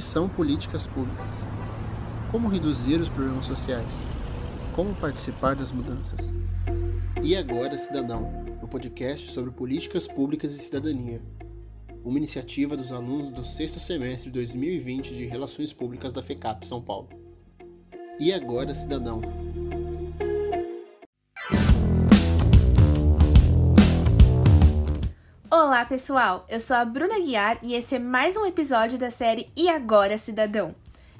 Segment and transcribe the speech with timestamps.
[0.00, 1.46] que são políticas públicas?
[2.30, 4.00] Como reduzir os problemas sociais?
[4.74, 6.32] Como participar das mudanças?
[7.22, 8.32] E agora, Cidadão,
[8.62, 11.20] o podcast sobre políticas públicas e cidadania.
[12.02, 16.80] Uma iniciativa dos alunos do sexto semestre de 2020 de Relações Públicas da FECAP São
[16.80, 17.10] Paulo.
[18.18, 19.20] E agora, Cidadão,
[25.80, 26.44] Olá, pessoal!
[26.46, 30.18] Eu sou a Bruna Guiar e esse é mais um episódio da série E Agora,
[30.18, 30.74] Cidadão?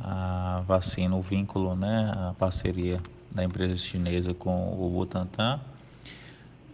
[0.00, 2.98] a vacina, o vínculo, né, a parceria
[3.30, 5.60] da empresa chinesa com o Butantan,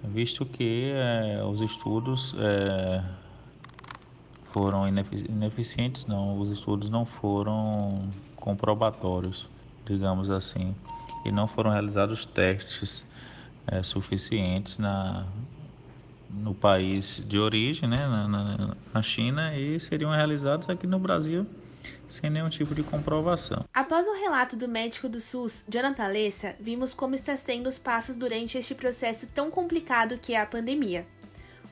[0.04, 3.02] visto que é, os estudos é,
[4.52, 9.48] foram ineficientes, não, os estudos não foram comprobatórios,
[9.84, 10.72] digamos assim,
[11.25, 13.04] e não foram realizados testes
[13.70, 15.26] é, suficientes na,
[16.30, 21.46] no país de origem, né, na, na, na China, e seriam realizados aqui no Brasil
[22.08, 23.64] sem nenhum tipo de comprovação.
[23.72, 28.16] Após o relato do médico do SUS, Jonathan Lessa, vimos como está sendo os passos
[28.16, 31.06] durante este processo tão complicado que é a pandemia.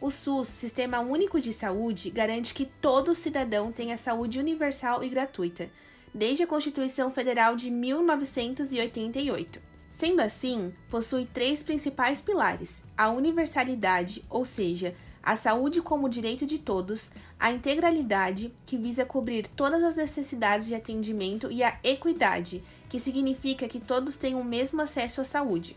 [0.01, 5.71] O SUS, Sistema Único de Saúde, garante que todo cidadão tenha saúde universal e gratuita,
[6.13, 9.66] desde a Constituição Federal de 1988.
[9.91, 16.59] Sendo assim, possui três principais pilares: a universalidade, ou seja, a saúde como direito de
[16.59, 23.01] todos, a integralidade, que visa cobrir todas as necessidades de atendimento, e a equidade, que
[23.01, 25.77] significa que todos têm o mesmo acesso à saúde.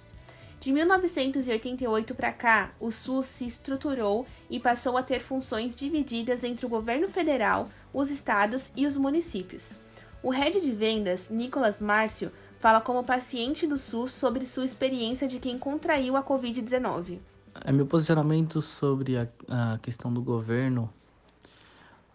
[0.59, 6.65] De 1988 para cá, o SUS se estruturou e passou a ter funções divididas entre
[6.65, 9.73] o governo federal, os estados e os municípios.
[10.21, 15.39] O head de vendas, Nicolas Márcio, fala como paciente do SUS sobre sua experiência de
[15.39, 17.19] quem contraiu a Covid-19.
[17.63, 20.89] É meu posicionamento sobre a, a questão do governo.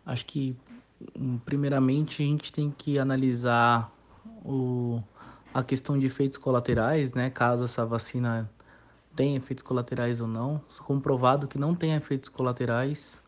[0.05, 0.55] Acho que,
[1.19, 3.91] hum, primeiramente, a gente tem que analisar
[4.44, 5.03] o,
[5.53, 7.31] a questão de efeitos colaterais, né?
[7.31, 8.49] Caso essa vacina
[9.16, 10.61] tenha efeitos colaterais ou não.
[10.84, 13.21] Comprovado que não tem efeitos colaterais,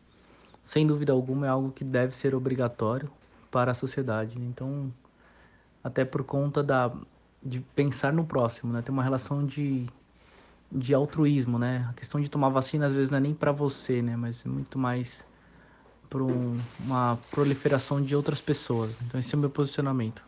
[0.61, 3.09] sem dúvida alguma, é algo que deve ser obrigatório
[3.49, 4.37] para a sociedade.
[4.39, 4.93] Então,
[5.87, 6.91] até por conta da,
[7.41, 8.81] de pensar no próximo, né?
[8.81, 9.85] Tem uma relação de,
[10.69, 11.87] de altruísmo, né?
[11.89, 14.17] A questão de tomar vacina às vezes não é nem para você, né?
[14.17, 15.25] Mas é muito mais
[16.09, 18.97] para um, uma proliferação de outras pessoas.
[19.01, 20.25] Então esse é o meu posicionamento.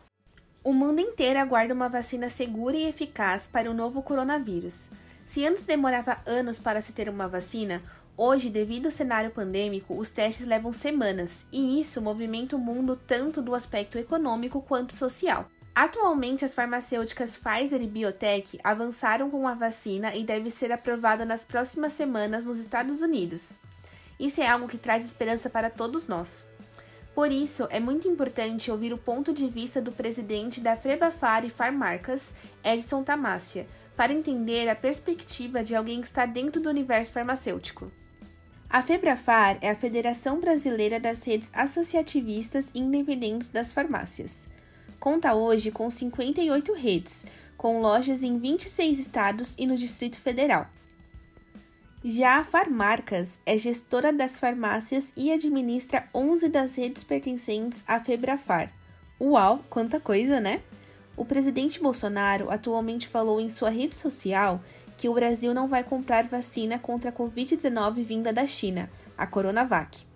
[0.64, 4.90] O mundo inteiro aguarda uma vacina segura e eficaz para o novo coronavírus.
[5.26, 7.82] Se antes demorava anos para se ter uma vacina,
[8.22, 13.40] hoje, devido ao cenário pandêmico, os testes levam semanas, e isso movimenta o mundo tanto
[13.40, 15.48] do aspecto econômico quanto social.
[15.74, 21.44] Atualmente, as farmacêuticas Pfizer e Biotech avançaram com a vacina e deve ser aprovada nas
[21.44, 23.58] próximas semanas nos Estados Unidos.
[24.18, 26.46] Isso é algo que traz esperança para todos nós.
[27.14, 31.50] Por isso, é muito importante ouvir o ponto de vista do presidente da Frebafar e
[31.50, 33.66] Farmarcas, Edson Tamassia,
[33.96, 37.90] para entender a perspectiva de alguém que está dentro do universo farmacêutico.
[38.70, 44.48] A Febrafar é a Federação Brasileira das Redes Associativistas Independentes das Farmácias
[45.00, 47.24] conta hoje com 58 redes,
[47.56, 50.68] com lojas em 26 estados e no Distrito Federal.
[52.04, 58.72] Já a Farmarcas é gestora das farmácias e administra 11 das redes pertencentes à Febrafar.
[59.20, 60.62] Uau, quanta coisa, né?
[61.16, 64.62] O presidente Bolsonaro atualmente falou em sua rede social
[65.00, 70.06] que o Brasil não vai comprar vacina contra a Covid-19 vinda da China, a Coronavac.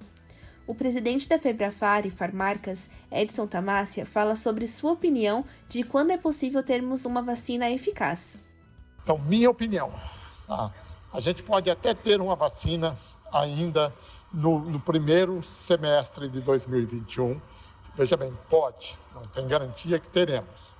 [0.66, 6.18] O presidente da Febrafar e Farmarcas, Edson Tamácia, fala sobre sua opinião de quando é
[6.18, 8.38] possível termos uma vacina eficaz.
[9.02, 9.90] Então, minha opinião,
[10.46, 10.70] tá?
[11.10, 12.94] a gente pode até ter uma vacina
[13.32, 13.90] ainda
[14.30, 17.40] no, no primeiro semestre de 2021.
[17.94, 20.74] Veja bem, pode, não tem garantia que teremos.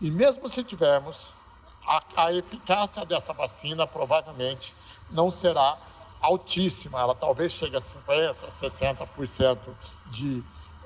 [0.00, 1.34] E mesmo se tivermos,
[1.86, 4.74] a, a eficácia dessa vacina provavelmente
[5.10, 5.76] não será
[6.20, 9.58] altíssima, ela talvez chegue a 50%, 60%
[10.06, 10.42] de,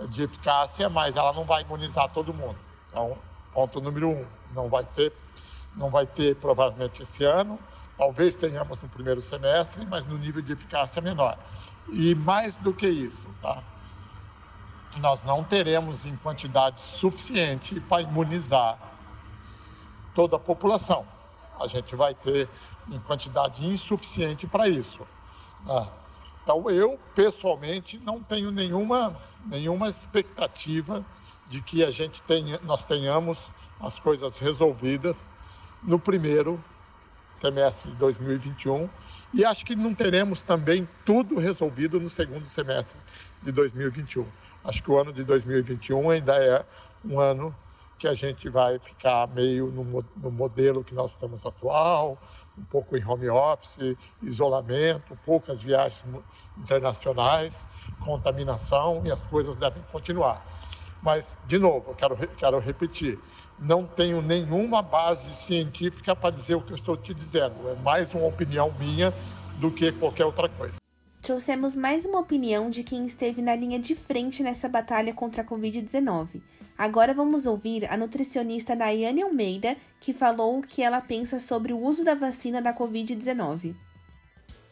[0.08, 2.56] de eficácia, mas ela não vai imunizar todo mundo.
[2.88, 3.18] Então,
[3.52, 5.12] ponto número um, não vai ter,
[5.74, 7.58] não vai ter provavelmente esse ano,
[7.98, 11.38] talvez tenhamos no primeiro semestre, mas no nível de eficácia menor.
[11.92, 13.62] E mais do que isso, tá?
[14.96, 18.78] Nós não teremos em quantidade suficiente para imunizar
[20.16, 21.06] toda a população.
[21.60, 22.48] A gente vai ter
[22.90, 25.06] em quantidade insuficiente para isso.
[25.68, 25.86] Ah,
[26.42, 29.14] então eu pessoalmente não tenho nenhuma,
[29.44, 31.04] nenhuma expectativa
[31.48, 33.38] de que a gente tenha, nós tenhamos
[33.78, 35.16] as coisas resolvidas
[35.82, 36.62] no primeiro
[37.34, 38.88] semestre de 2021
[39.34, 42.98] e acho que não teremos também tudo resolvido no segundo semestre
[43.42, 44.26] de 2021.
[44.64, 46.64] Acho que o ano de 2021 ainda é
[47.04, 47.54] um ano
[47.98, 52.18] que a gente vai ficar meio no, no modelo que nós estamos atual,
[52.56, 56.02] um pouco em home office, isolamento, poucas viagens
[56.56, 57.54] internacionais,
[58.00, 60.44] contaminação e as coisas devem continuar.
[61.02, 63.18] Mas, de novo, eu quero, quero repetir,
[63.58, 67.68] não tenho nenhuma base científica para dizer o que eu estou te dizendo.
[67.68, 69.14] É mais uma opinião minha
[69.58, 70.85] do que qualquer outra coisa.
[71.26, 75.44] Trouxemos mais uma opinião de quem esteve na linha de frente nessa batalha contra a
[75.44, 76.40] Covid-19.
[76.78, 81.80] Agora vamos ouvir a nutricionista Nayane Almeida, que falou o que ela pensa sobre o
[81.80, 83.74] uso da vacina da Covid-19.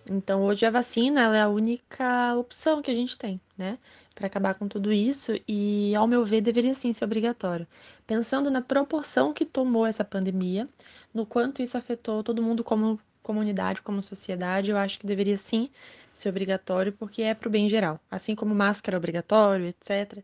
[0.08, 3.76] Então, hoje a vacina é a única opção que a gente tem, né,
[4.14, 7.66] para acabar com tudo isso e, ao meu ver, deveria sim ser obrigatório.
[8.06, 10.68] Pensando na proporção que tomou essa pandemia,
[11.12, 15.70] no quanto isso afetou todo mundo como comunidade, como sociedade, eu acho que deveria sim
[16.12, 17.98] ser obrigatório, porque é para o bem geral.
[18.10, 20.22] Assim como máscara é obrigatório, etc.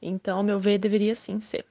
[0.00, 1.64] Então, ao meu ver, deveria sim ser.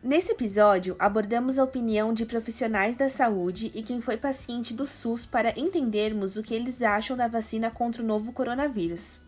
[0.00, 5.26] Nesse episódio, abordamos a opinião de profissionais da saúde e quem foi paciente do SUS
[5.26, 9.18] para entendermos o que eles acham da vacina contra o novo coronavírus.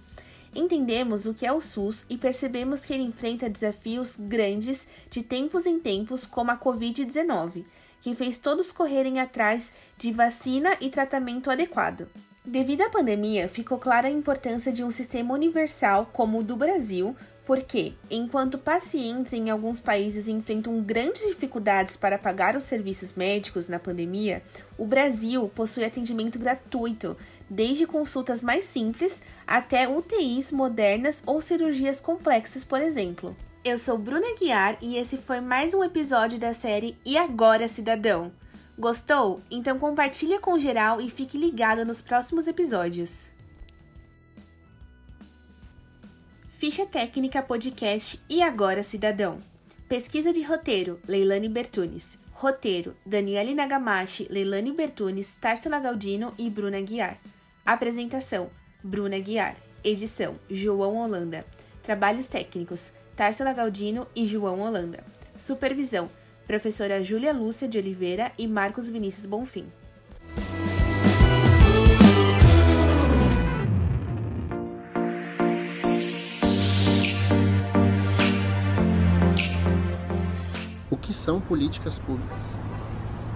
[0.54, 5.64] Entendemos o que é o SUS e percebemos que ele enfrenta desafios grandes de tempos
[5.64, 7.64] em tempos, como a Covid-19,
[8.00, 12.08] que fez todos correrem atrás de vacina e tratamento adequado.
[12.44, 17.14] Devido à pandemia, ficou clara a importância de um sistema universal como o do Brasil,
[17.44, 23.78] porque, enquanto pacientes em alguns países enfrentam grandes dificuldades para pagar os serviços médicos na
[23.78, 24.42] pandemia,
[24.78, 27.14] o Brasil possui atendimento gratuito,
[27.48, 33.36] desde consultas mais simples até UTIs modernas ou cirurgias complexas, por exemplo.
[33.62, 38.32] Eu sou Bruna Guiar e esse foi mais um episódio da série E Agora Cidadão?
[38.80, 39.42] Gostou?
[39.50, 43.30] Então compartilha com geral e fique ligado nos próximos episódios.
[46.56, 49.42] Ficha Técnica Podcast E Agora Cidadão.
[49.86, 52.18] Pesquisa de roteiro, Leilane Bertunes.
[52.32, 57.18] Roteiro, Daniele Nagamashi, Leilane Bertunes, Tarsila Galdino e Bruna Guiar.
[57.66, 58.50] Apresentação,
[58.82, 59.56] Bruna Guiar.
[59.84, 61.44] Edição, João Holanda.
[61.82, 65.04] Trabalhos técnicos, Tarsila Galdino e João Holanda.
[65.36, 66.10] Supervisão,
[66.50, 69.66] professora Júlia Lúcia de Oliveira e Marcos Vinícius Bonfim.
[80.90, 82.58] O que são políticas públicas?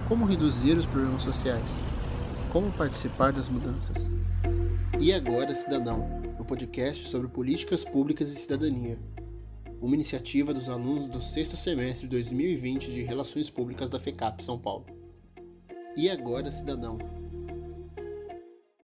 [0.09, 1.79] Como reduzir os problemas sociais?
[2.51, 4.09] Como participar das mudanças?
[4.99, 8.99] E agora, Cidadão, o podcast sobre políticas públicas e cidadania
[9.81, 14.57] uma iniciativa dos alunos do sexto semestre de 2020 de Relações Públicas da FECAP São
[14.57, 14.85] Paulo.
[15.95, 16.97] E agora, cidadão,